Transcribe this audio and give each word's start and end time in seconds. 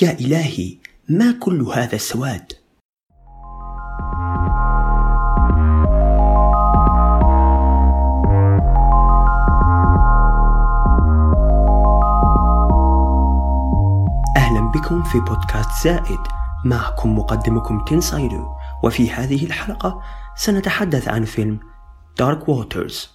يا 0.00 0.10
إلهي 0.20 0.76
ما 1.08 1.32
كل 1.32 1.62
هذا 1.62 1.94
السواد 1.94 2.52
أهلا 14.36 14.70
بكم 14.74 15.02
في 15.02 15.20
بودكاست 15.20 15.84
زائد. 15.84 16.20
معكم 16.64 17.18
مقدمكم 17.18 17.84
تنسايدو 17.84 18.46
وفي 18.84 19.10
هذه 19.10 19.46
الحلقة 19.46 20.02
سنتحدث 20.36 21.08
عن 21.08 21.24
فيلم 21.24 21.60
دارك 22.18 22.48
ووترز 22.48 23.10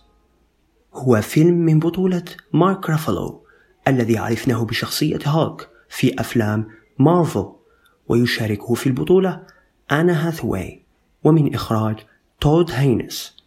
هو 0.94 1.22
فيلم 1.22 1.54
من 1.58 1.80
بطولة 1.80 2.24
مارك 2.54 2.90
رافالو 2.90 3.46
الذي 3.88 4.18
عرفناه 4.18 4.66
بشخصية 4.66 5.20
هولك 5.28 5.77
في 5.90 6.20
أفلام 6.20 6.68
مارفل 7.00 7.52
ويشاركه 8.08 8.74
في 8.74 8.88
البطولة 8.88 9.44
أنا 9.92 10.28
هاثواي 10.28 10.82
ومن 11.24 11.54
إخراج 11.56 11.96
تود 12.42 12.72
هينس. 12.72 13.38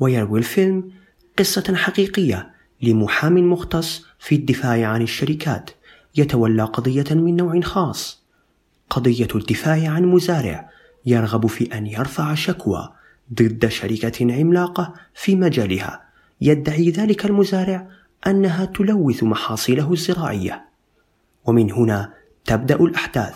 ويروي 0.00 0.38
الفيلم 0.38 0.92
قصة 1.38 1.74
حقيقية 1.74 2.50
لمحام 2.82 3.52
مختص 3.52 4.06
في 4.18 4.34
الدفاع 4.34 4.88
عن 4.88 5.02
الشركات 5.02 5.70
يتولى 6.16 6.64
قضية 6.64 7.14
من 7.14 7.36
نوع 7.36 7.60
خاص. 7.60 8.22
قضية 8.90 9.28
الدفاع 9.34 9.90
عن 9.90 10.04
مزارع 10.04 10.70
يرغب 11.06 11.46
في 11.46 11.78
أن 11.78 11.86
يرفع 11.86 12.34
شكوى 12.34 12.92
ضد 13.34 13.68
شركة 13.68 14.34
عملاقة 14.34 14.94
في 15.14 15.36
مجالها 15.36 16.02
يدعي 16.40 16.90
ذلك 16.90 17.24
المزارع 17.26 17.88
أنها 18.26 18.64
تلوث 18.64 19.22
محاصيله 19.22 19.92
الزراعية. 19.92 20.64
ومن 21.46 21.72
هنا 21.72 22.12
تبدأ 22.44 22.76
الأحداث. 22.76 23.34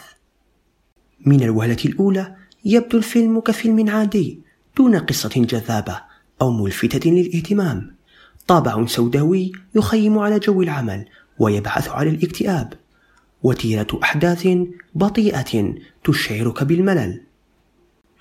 من 1.27 1.43
الوهلة 1.43 1.77
الأولى 1.85 2.37
يبدو 2.65 2.99
الفيلم 2.99 3.41
كفيلم 3.41 3.91
عادي 3.91 4.41
دون 4.77 4.97
قصة 4.97 5.31
جذابة 5.37 6.01
أو 6.43 6.51
ملفتة 6.51 7.11
للاهتمام. 7.11 7.95
طابع 8.47 8.87
سوداوي 8.87 9.53
يخيم 9.75 10.19
على 10.19 10.39
جو 10.39 10.63
العمل 10.63 11.07
ويبعث 11.39 11.89
على 11.89 12.11
الاكتئاب. 12.11 12.73
وتيرة 13.43 14.01
أحداث 14.03 14.49
بطيئة 14.95 15.75
تشعرك 16.05 16.65
بالملل. 16.65 17.21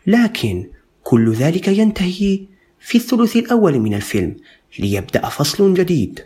لكن 0.08 0.68
كل 1.04 1.34
ذلك 1.34 1.68
ينتهي 1.68 2.46
في 2.80 2.98
الثلث 2.98 3.36
الأول 3.36 3.80
من 3.80 3.94
الفيلم 3.94 4.36
ليبدأ 4.80 5.30
فصل 5.30 5.74
جديد. 5.74 6.26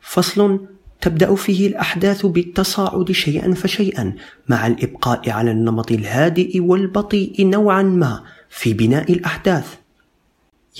فصل 0.00 0.66
تبدأ 1.02 1.34
فيه 1.34 1.66
الأحداث 1.66 2.26
بالتصاعد 2.26 3.12
شيئا 3.12 3.54
فشيئا 3.54 4.14
مع 4.48 4.66
الإبقاء 4.66 5.30
على 5.30 5.50
النمط 5.50 5.92
الهادئ 5.92 6.60
والبطيء 6.60 7.46
نوعا 7.48 7.82
ما 7.82 8.24
في 8.50 8.74
بناء 8.74 9.12
الأحداث. 9.12 9.74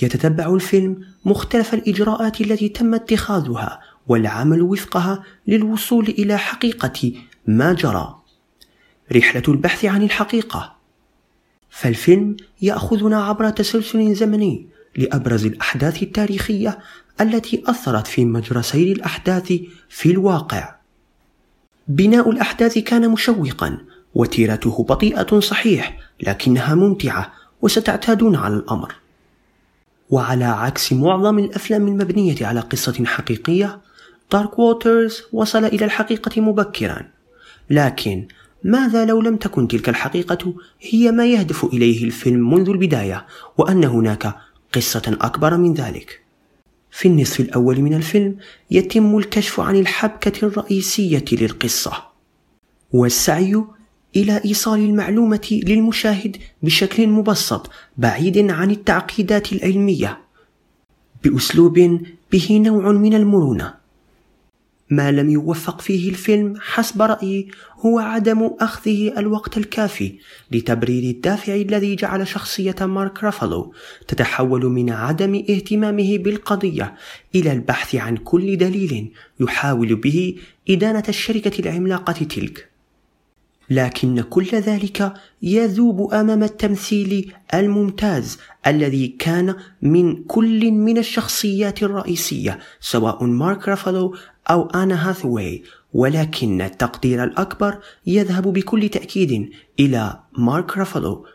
يتتبع 0.01 0.53
الفيلم 0.53 1.05
مختلف 1.25 1.73
الإجراءات 1.73 2.41
التي 2.41 2.69
تم 2.69 2.93
اتخاذها 2.93 3.79
والعمل 4.07 4.61
وفقها 4.61 5.23
للوصول 5.47 6.07
إلى 6.07 6.37
حقيقة 6.37 7.13
ما 7.47 7.73
جرى. 7.73 8.15
رحلة 9.15 9.43
البحث 9.47 9.85
عن 9.85 10.03
الحقيقة. 10.03 10.75
فالفيلم 11.69 12.37
يأخذنا 12.61 13.23
عبر 13.23 13.49
تسلسل 13.49 14.15
زمني 14.15 14.72
لأبرز 14.97 15.45
الأحداث 15.45 16.03
التاريخية 16.03 16.79
التي 17.21 17.63
أثرت 17.67 18.07
في 18.07 18.25
مجرى 18.25 18.63
سير 18.63 18.95
الأحداث 18.95 19.53
في 19.89 20.11
الواقع. 20.11 20.75
بناء 21.87 22.29
الأحداث 22.29 22.77
كان 22.77 23.09
مشوقا 23.09 23.77
وتيرته 24.15 24.83
بطيئة 24.83 25.39
صحيح 25.39 25.99
لكنها 26.21 26.75
ممتعة 26.75 27.33
وستعتادون 27.61 28.35
على 28.35 28.55
الأمر. 28.55 28.95
وعلى 30.09 30.45
عكس 30.45 30.93
معظم 30.93 31.39
الأفلام 31.39 31.87
المبنية 31.87 32.45
على 32.45 32.59
قصة 32.59 33.05
حقيقية، 33.05 33.79
دارك 34.31 34.59
ووترز 34.59 35.21
وصل 35.33 35.65
إلى 35.65 35.85
الحقيقة 35.85 36.41
مبكرا. 36.41 37.09
لكن 37.69 38.27
ماذا 38.63 39.05
لو 39.05 39.21
لم 39.21 39.35
تكن 39.35 39.67
تلك 39.67 39.89
الحقيقة 39.89 40.53
هي 40.81 41.11
ما 41.11 41.25
يهدف 41.25 41.65
إليه 41.65 42.03
الفيلم 42.03 42.53
منذ 42.53 42.69
البداية 42.69 43.25
وأن 43.57 43.83
هناك 43.83 44.35
قصة 44.73 45.17
أكبر 45.21 45.57
من 45.57 45.73
ذلك؟ 45.73 46.23
في 46.91 47.07
النصف 47.07 47.39
الأول 47.39 47.81
من 47.81 47.93
الفيلم 47.93 48.35
يتم 48.71 49.17
الكشف 49.17 49.59
عن 49.59 49.75
الحبكة 49.75 50.45
الرئيسية 50.45 51.25
للقصة 51.31 51.93
والسعي 52.91 53.63
إلى 54.15 54.41
إيصال 54.45 54.79
المعلومة 54.79 55.61
للمشاهد 55.63 56.37
بشكل 56.63 57.07
مبسط 57.07 57.69
بعيد 57.97 58.51
عن 58.51 58.71
التعقيدات 58.71 59.53
العلمية 59.53 60.19
بأسلوب 61.23 61.99
به 62.31 62.61
نوع 62.63 62.91
من 62.91 63.13
المرونة 63.13 63.82
ما 64.95 65.11
لم 65.11 65.29
يوفق 65.29 65.81
فيه 65.81 66.09
الفيلم 66.09 66.53
حسب 66.61 67.01
رأيي 67.01 67.47
هو 67.79 67.99
عدم 67.99 68.51
أخذه 68.59 69.13
الوقت 69.17 69.57
الكافي 69.57 70.19
لتبرير 70.51 71.03
الدافع 71.03 71.55
الذي 71.55 71.95
جعل 71.95 72.27
شخصية 72.27 72.75
مارك 72.81 73.23
رافالو 73.23 73.73
تتحول 74.07 74.65
من 74.65 74.89
عدم 74.89 75.35
اهتمامه 75.49 76.17
بالقضية 76.17 76.95
إلى 77.35 77.51
البحث 77.51 77.95
عن 77.95 78.17
كل 78.17 78.57
دليل 78.57 79.11
يحاول 79.39 79.95
به 79.95 80.35
إدانة 80.69 81.03
الشركة 81.09 81.59
العملاقة 81.59 82.13
تلك. 82.13 82.72
لكن 83.69 84.21
كل 84.21 84.49
ذلك 84.49 85.13
يذوب 85.41 86.13
أمام 86.13 86.43
التمثيل 86.43 87.33
الممتاز 87.53 88.37
الذي 88.67 89.07
كان 89.07 89.55
من 89.81 90.23
كل 90.23 90.71
من 90.71 90.97
الشخصيات 90.97 91.83
الرئيسية 91.83 92.59
سواء 92.79 93.23
مارك 93.23 93.67
رافالو 93.67 94.15
أو 94.49 94.65
آنا 94.65 95.09
هاثواي 95.09 95.63
ولكن 95.93 96.61
التقدير 96.61 97.23
الأكبر 97.23 97.77
يذهب 98.07 98.53
بكل 98.53 98.89
تأكيد 98.89 99.49
إلى 99.79 100.19
مارك 100.37 100.77
رافالو 100.77 101.25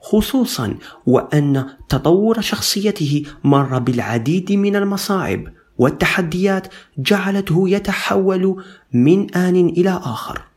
خصوصا 0.00 0.74
وأن 1.06 1.66
تطور 1.88 2.40
شخصيته 2.40 3.22
مر 3.44 3.78
بالعديد 3.78 4.52
من 4.52 4.76
المصاعب 4.76 5.48
والتحديات 5.78 6.68
جعلته 6.98 7.68
يتحول 7.68 8.64
من 8.92 9.34
آن 9.34 9.68
إلى 9.68 9.90
آخر. 9.90 10.47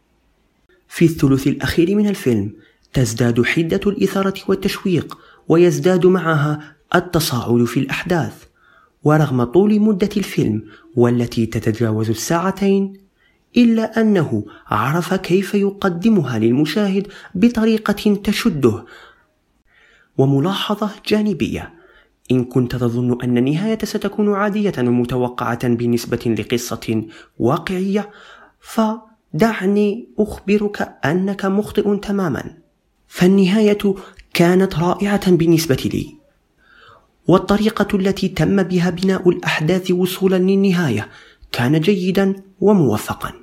في 0.91 1.06
الثلث 1.06 1.47
الأخير 1.47 1.96
من 1.96 2.07
الفيلم 2.07 2.53
تزداد 2.94 3.46
حدة 3.46 3.79
الإثارة 3.88 4.34
والتشويق 4.47 5.18
ويزداد 5.47 6.06
معها 6.06 6.75
التصاعد 6.96 7.63
في 7.63 7.79
الأحداث. 7.79 8.44
ورغم 9.03 9.44
طول 9.44 9.80
مدة 9.80 10.09
الفيلم 10.18 10.63
والتي 10.96 11.46
تتجاوز 11.46 12.09
الساعتين 12.09 12.94
إلا 13.57 14.01
أنه 14.01 14.46
عرف 14.68 15.13
كيف 15.13 15.53
يقدمها 15.53 16.40
للمشاهد 16.40 17.07
بطريقة 17.35 18.16
تشده 18.24 18.85
وملاحظة 20.18 20.90
جانبية. 21.07 21.74
إن 22.31 22.44
كنت 22.44 22.75
تظن 22.75 23.22
أن 23.24 23.38
النهاية 23.38 23.80
ستكون 23.84 24.34
عادية 24.34 24.74
ومتوقعة 24.78 25.68
بالنسبة 25.68 26.35
لقصة 26.40 27.03
واقعية 27.40 28.09
ف 28.59 28.81
دعني 29.34 30.08
أخبرك 30.19 30.97
أنك 31.06 31.46
مخطئ 31.46 31.97
تماما. 31.97 32.58
فالنهاية 33.08 33.96
كانت 34.34 34.80
رائعة 34.80 35.31
بالنسبة 35.31 35.90
لي. 35.94 36.16
والطريقة 37.28 37.97
التي 37.97 38.28
تم 38.28 38.64
بها 38.64 38.90
بناء 38.90 39.30
الأحداث 39.30 39.92
وصولا 39.92 40.36
للنهاية 40.36 41.09
كان 41.52 41.80
جيدا 41.80 42.36
وموفقا. 42.59 43.34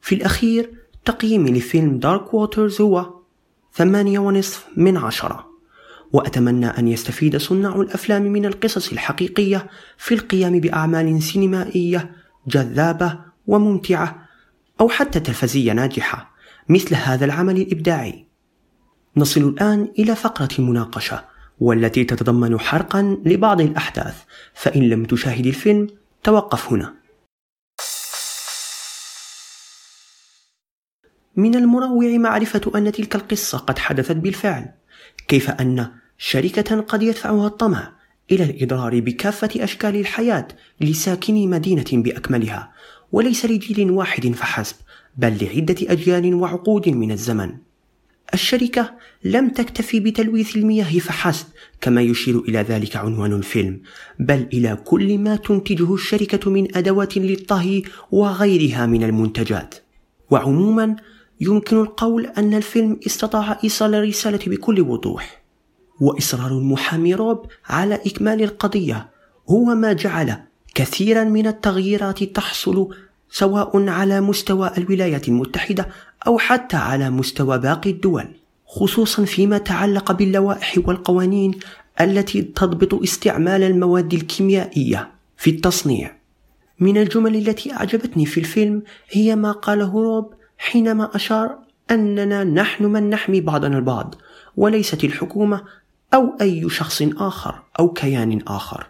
في 0.00 0.14
الأخير 0.14 0.70
تقييمي 1.04 1.50
لفيلم 1.50 1.98
دارك 1.98 2.34
ووترز 2.34 2.80
هو 2.80 3.14
ثمانية 3.74 4.18
ونصف 4.18 4.66
من 4.76 4.96
عشرة. 4.96 5.50
وأتمنى 6.12 6.66
أن 6.66 6.88
يستفيد 6.88 7.36
صناع 7.36 7.80
الأفلام 7.80 8.22
من 8.22 8.46
القصص 8.46 8.92
الحقيقية 8.92 9.66
في 9.98 10.14
القيام 10.14 10.60
بأعمال 10.60 11.22
سينمائية 11.22 12.10
جذابة 12.48 13.18
وممتعة 13.46 14.29
أو 14.80 14.88
حتى 14.88 15.20
تلفزية 15.20 15.72
ناجحة 15.72 16.34
مثل 16.68 16.94
هذا 16.94 17.24
العمل 17.24 17.56
الإبداعي. 17.56 18.26
نصل 19.16 19.40
الآن 19.40 19.92
إلى 19.98 20.16
فقرة 20.16 20.48
المناقشة 20.58 21.24
والتي 21.60 22.04
تتضمن 22.04 22.60
حرقا 22.60 23.22
لبعض 23.24 23.60
الأحداث 23.60 24.22
فإن 24.54 24.88
لم 24.88 25.04
تشاهد 25.04 25.46
الفيلم 25.46 25.86
توقف 26.22 26.72
هنا. 26.72 26.94
من 31.36 31.54
المروع 31.54 32.16
معرفة 32.18 32.72
أن 32.74 32.92
تلك 32.92 33.14
القصة 33.14 33.58
قد 33.58 33.78
حدثت 33.78 34.16
بالفعل، 34.16 34.72
كيف 35.28 35.50
أن 35.50 35.90
شركة 36.18 36.80
قد 36.80 37.02
يدفعها 37.02 37.46
الطمع 37.46 37.92
إلى 38.32 38.44
الإضرار 38.44 39.00
بكافة 39.00 39.64
أشكال 39.64 39.96
الحياة 39.96 40.48
لساكني 40.80 41.46
مدينة 41.46 41.84
بأكملها، 41.92 42.72
وليس 43.12 43.44
لجيل 43.44 43.90
واحد 43.90 44.32
فحسب 44.32 44.76
بل 45.16 45.44
لعدة 45.44 45.76
أجيال 45.82 46.34
وعقود 46.34 46.88
من 46.88 47.12
الزمن. 47.12 47.52
الشركة 48.34 48.92
لم 49.24 49.48
تكتفي 49.48 50.00
بتلويث 50.00 50.56
المياه 50.56 50.98
فحسب 50.98 51.46
كما 51.80 52.02
يشير 52.02 52.38
إلى 52.38 52.58
ذلك 52.58 52.96
عنوان 52.96 53.32
الفيلم 53.32 53.80
بل 54.18 54.46
إلى 54.52 54.76
كل 54.84 55.18
ما 55.18 55.36
تنتجه 55.36 55.94
الشركة 55.94 56.50
من 56.50 56.76
أدوات 56.76 57.16
للطهي 57.16 57.82
وغيرها 58.10 58.86
من 58.86 59.02
المنتجات. 59.04 59.74
وعموما 60.30 60.96
يمكن 61.40 61.76
القول 61.80 62.26
أن 62.26 62.54
الفيلم 62.54 63.00
استطاع 63.06 63.58
إيصال 63.64 63.94
الرسالة 63.94 64.40
بكل 64.46 64.80
وضوح. 64.80 65.42
وإصرار 66.00 66.58
المحامي 66.58 67.14
روب 67.14 67.46
على 67.66 67.94
إكمال 67.94 68.42
القضية 68.42 69.10
هو 69.50 69.64
ما 69.64 69.92
جعل 69.92 70.49
كثيرا 70.74 71.24
من 71.24 71.46
التغييرات 71.46 72.24
تحصل 72.24 72.88
سواء 73.30 73.88
على 73.88 74.20
مستوى 74.20 74.70
الولايات 74.78 75.28
المتحدة 75.28 75.88
أو 76.26 76.38
حتى 76.38 76.76
على 76.76 77.10
مستوى 77.10 77.58
باقي 77.58 77.90
الدول 77.90 78.28
خصوصا 78.66 79.24
فيما 79.24 79.58
تعلق 79.58 80.12
باللوائح 80.12 80.78
والقوانين 80.86 81.54
التي 82.00 82.42
تضبط 82.42 82.94
استعمال 82.94 83.62
المواد 83.62 84.14
الكيميائية 84.14 85.10
في 85.36 85.50
التصنيع. 85.50 86.16
من 86.80 86.96
الجمل 86.96 87.36
التي 87.36 87.72
أعجبتني 87.72 88.26
في 88.26 88.40
الفيلم 88.40 88.82
هي 89.10 89.36
ما 89.36 89.52
قاله 89.52 89.92
روب 89.92 90.34
حينما 90.58 91.16
أشار 91.16 91.58
أننا 91.90 92.44
نحن 92.44 92.84
من 92.84 93.10
نحمي 93.10 93.40
بعضنا 93.40 93.78
البعض 93.78 94.14
وليست 94.56 95.04
الحكومة 95.04 95.64
أو 96.14 96.36
أي 96.40 96.68
شخص 96.68 97.02
آخر 97.02 97.62
أو 97.78 97.92
كيان 97.92 98.42
آخر. 98.46 98.86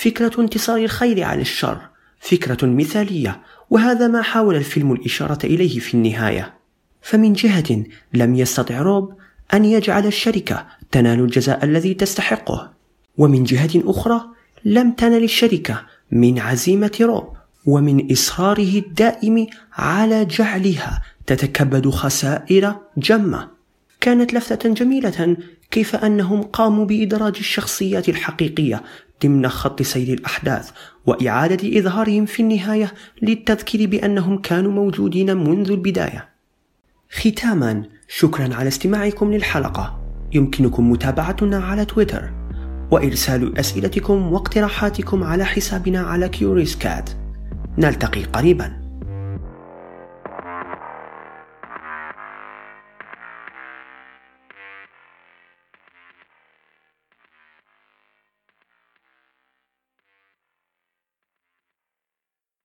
فكرة 0.00 0.40
انتصار 0.40 0.76
الخير 0.76 1.22
على 1.22 1.40
الشر 1.40 1.80
فكرة 2.20 2.66
مثالية 2.66 3.40
وهذا 3.70 4.08
ما 4.08 4.22
حاول 4.22 4.56
الفيلم 4.56 4.92
الإشارة 4.92 5.46
إليه 5.46 5.78
في 5.78 5.94
النهاية. 5.94 6.54
فمن 7.02 7.32
جهة 7.32 7.84
لم 8.14 8.34
يستطع 8.34 8.78
روب 8.78 9.14
أن 9.54 9.64
يجعل 9.64 10.06
الشركة 10.06 10.66
تنال 10.90 11.20
الجزاء 11.20 11.64
الذي 11.64 11.94
تستحقه. 11.94 12.72
ومن 13.16 13.44
جهة 13.44 13.70
أخرى 13.76 14.20
لم 14.64 14.92
تنل 14.92 15.24
الشركة 15.24 15.86
من 16.12 16.38
عزيمة 16.38 16.98
روب 17.00 17.32
ومن 17.66 18.12
إصراره 18.12 18.78
الدائم 18.78 19.46
على 19.72 20.24
جعلها 20.24 21.02
تتكبد 21.26 21.88
خسائر 21.88 22.76
جمة. 22.96 23.48
كانت 24.00 24.34
لفتة 24.34 24.68
جميلة 24.68 25.36
كيف 25.70 25.96
أنهم 25.96 26.42
قاموا 26.42 26.84
بإدراج 26.84 27.36
الشخصيات 27.38 28.08
الحقيقية 28.08 28.82
ضمن 29.22 29.48
خط 29.48 29.82
سير 29.82 30.18
الأحداث 30.18 30.70
وإعادة 31.06 31.78
إظهارهم 31.78 32.26
في 32.26 32.42
النهاية 32.42 32.92
للتذكير 33.22 33.88
بأنهم 33.88 34.38
كانوا 34.38 34.72
موجودين 34.72 35.36
منذ 35.36 35.70
البداية. 35.70 36.28
ختاما 37.10 37.82
شكرا 38.08 38.54
على 38.54 38.68
استماعكم 38.68 39.32
للحلقة. 39.32 40.00
يمكنكم 40.32 40.90
متابعتنا 40.90 41.58
على 41.58 41.84
تويتر 41.84 42.30
وإرسال 42.90 43.58
أسئلتكم 43.58 44.32
واقتراحاتكم 44.32 45.24
على 45.24 45.44
حسابنا 45.44 46.00
على 46.00 46.28
كيوريس 46.28 46.76
كات. 46.76 47.10
نلتقي 47.78 48.24
قريباً. 48.24 48.88